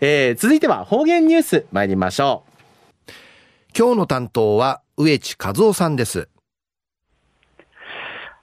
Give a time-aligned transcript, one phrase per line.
[0.00, 3.12] えー、続いては方言ニュース参りましょう。
[3.76, 6.28] 今日の担当は植地和夫さんです。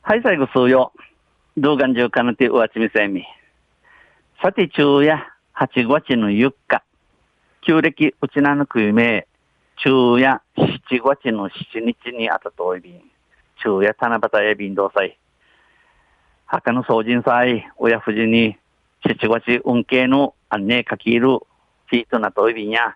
[0.02, 0.92] はい、最後数曜。
[1.56, 3.24] 動画中かなてうわちみせみ。
[4.42, 5.16] さて、昼夜、
[5.56, 6.84] 8月の4日。
[7.62, 9.26] 旧暦うちなぬくゆめ、
[9.78, 13.02] 昼夜、7月の7日にあたといびん。
[13.56, 15.18] 昼夜、七夕や便同祭。
[16.48, 18.58] 墓の総人祭、親富士に、
[19.06, 21.40] 7月運慶の案内かける
[21.92, 22.96] チートなといびんや。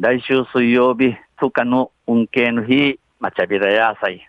[0.00, 4.28] 来週水曜日、10日の運慶の日、まちゃびらやさい。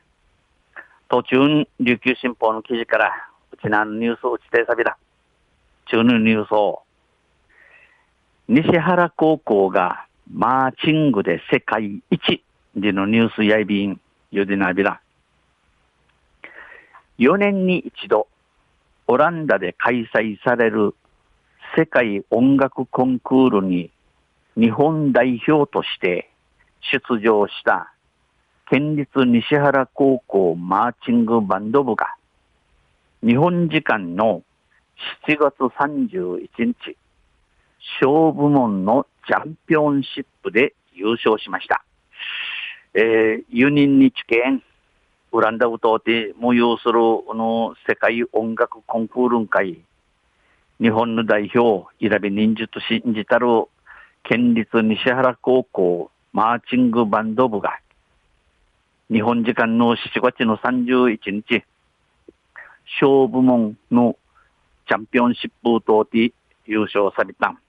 [1.10, 3.12] 途中、琉球新報の記事から、
[3.52, 4.96] うちなのニュースを打ちてさびら。
[5.88, 6.84] 中のニュースを、
[8.48, 12.44] 西原高校がマーチングで世界一
[12.76, 15.02] でのニュースやいびん、ゆでなびら。
[17.18, 18.28] 4年に一度、
[19.08, 20.94] オランダで開催される
[21.78, 23.92] 世界音楽コンクールに
[24.56, 26.28] 日本代表として
[26.92, 27.94] 出場した
[28.72, 32.16] 県立西原高校マーチングバンド部が
[33.22, 34.42] 日本時間の
[35.28, 36.98] 7月31日
[38.02, 41.84] 小部門のチャンピオンシップで優勝しました。
[42.96, 44.64] えー、ユニン日県
[45.32, 49.84] ウランダウトで模様するの世界音楽コンクール会
[50.80, 53.48] 日本の代表、イラビ忍術信じたる
[54.24, 57.80] 県立西原高校マーチングバンド部が、
[59.10, 61.64] 日本時間の7月の31日、
[63.00, 64.18] 小部門の
[64.88, 66.32] チャンピオンシップ等で
[66.68, 67.60] 優勝された。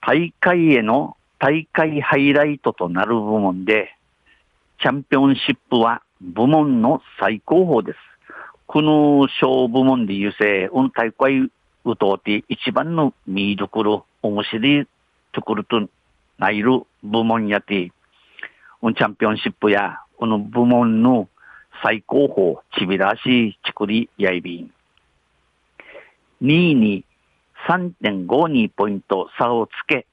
[0.00, 3.96] 大会への大会ハイライトとなる部門で、
[4.80, 8.13] チャンピオンシップは部門の最高峰です。
[8.74, 11.48] この小部門で優勢、うん大会
[11.84, 14.88] うとうて一番の見どころ、面白い
[15.30, 15.88] ところと
[16.38, 17.92] ないる部門やて、
[18.82, 21.28] うんチャンピオンシップや、この部門の
[21.84, 24.72] 最高峰、ちびらしいちくりやいびん。
[26.42, 27.04] 2位に
[27.68, 30.04] 3.52ポイント差をつけ、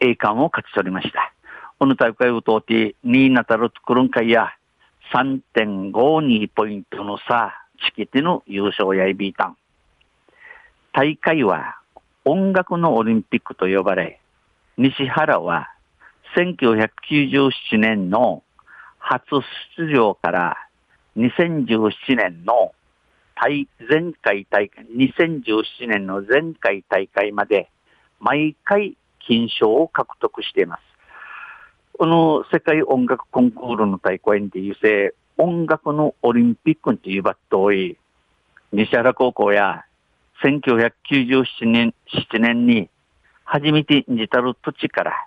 [0.00, 1.34] 栄冠を勝ち取りました。
[1.78, 4.54] この大会を通って、2位になたる作るんかいや、
[5.12, 7.54] 3.52ポイントの差、
[7.86, 9.56] チキテの優勝やいびいたん。
[10.92, 11.78] 大会は
[12.24, 14.20] 音楽のオリンピックと呼ばれ、
[14.76, 15.68] 西原は
[16.36, 18.42] 1997年の
[18.98, 19.24] 初
[19.78, 20.56] 出場から
[21.16, 22.72] 2017年の
[23.88, 27.70] 前回大会、2017年の前回大会まで
[28.20, 30.87] 毎回金賞を獲得しています。
[31.98, 37.96] この世界音楽コンクールの大会にいうせ、音楽のオリンピックにいうばっとい、
[38.72, 39.84] 西原高校や
[40.44, 42.88] 1997年 ,7 年に
[43.42, 45.26] 初めてにたる土地から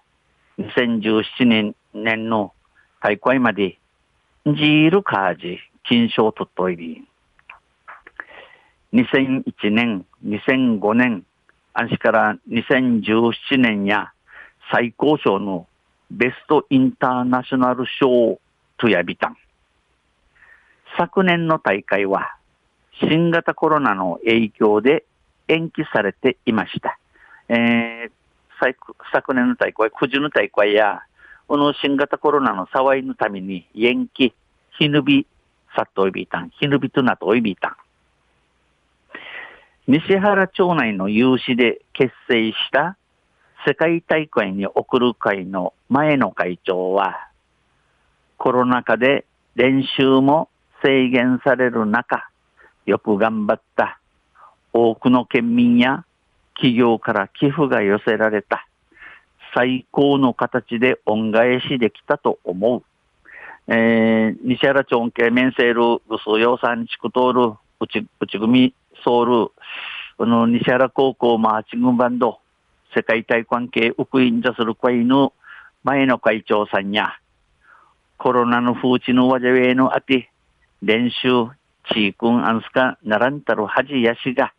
[0.60, 2.54] 2017年年の
[3.02, 3.78] 大会まで
[4.46, 7.06] ジールカージ金賞とっといり
[8.94, 11.26] 2001年、2005年、
[11.74, 14.14] あしから2017年や
[14.72, 15.68] 最高賞の
[16.12, 18.40] ベストインターナショナル賞
[18.78, 19.38] とやびたん。
[20.98, 22.36] 昨年の大会は
[23.00, 25.06] 新型コロナの影響で
[25.48, 27.00] 延期されていました。
[27.48, 28.76] えー、
[29.12, 31.02] 昨年の大会、九十の大会や、
[31.48, 34.34] この新型コロナの騒いのために延期、
[34.78, 35.26] ひぬび、
[35.76, 37.76] さっといびいたん、ひぬびとなといびいたん。
[39.88, 42.98] 西原町内の有志で結成した
[43.66, 47.28] 世界大会に送る会の前の会長は、
[48.38, 50.50] コロナ禍で練習も
[50.84, 52.30] 制限される中、
[52.86, 54.00] よく頑張った
[54.74, 56.06] 多くの県民や
[56.56, 58.68] 企業から寄付が寄せられた
[59.54, 62.84] 最高の形で恩返しできたと思う。
[63.68, 68.74] えー、西原町系面セール、ぐすよさんちくとる、うち、うち組
[69.04, 69.52] ソウル、
[70.18, 72.41] この西原高校マーチングバンド、
[72.96, 75.34] 世界体関係ウクインジャする会の
[75.84, 77.18] 前の会長さんや、
[78.18, 80.30] コロナの風知のわじゃべのあて、
[80.82, 81.48] 練習、
[81.92, 84.54] チークンアンスカならんたるはじやしが、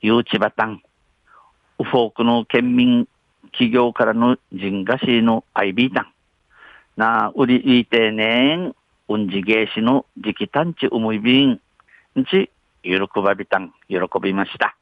[0.00, 0.82] ゆうちばたん、
[1.78, 3.06] ウフォークの県民
[3.52, 6.12] 企業からの人がしのアイビータン、
[6.96, 8.74] なあ、売りいてねん、
[9.08, 12.50] うんじげいしの時期探知思いびん、んち、
[12.82, 14.76] 喜ばびたん、喜びました。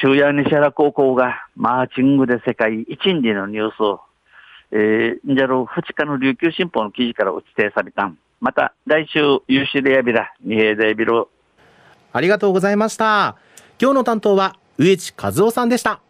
[0.00, 4.00] 中夜西原高校がマーチングで世界一位のニュースを、
[4.70, 8.16] えー、んじゃろ二日の琉球新報の記事からお伝えされたん。
[8.40, 9.18] また来週、
[9.48, 11.28] 有志でやびら、二平でやびろ。
[12.12, 13.36] ありがとうございました。
[13.80, 16.00] 今日の担当は植地和夫さんでした。